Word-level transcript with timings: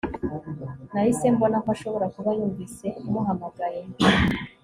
Nahise 0.91 1.25
mbona 1.35 1.57
ko 1.63 1.69
ashobora 1.75 2.05
kuba 2.15 2.29
yumvise 2.37 2.87
muhamagaye 3.11 3.81